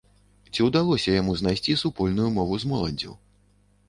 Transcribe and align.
Ці 0.53 0.63
ўдалося 0.67 1.09
яму 1.15 1.35
знайсці 1.41 1.75
супольную 1.81 2.31
мову 2.39 2.57
з 2.65 2.71
моладдзю? 2.73 3.13